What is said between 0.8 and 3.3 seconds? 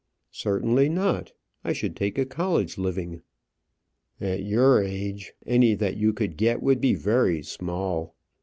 not; I should take a college living."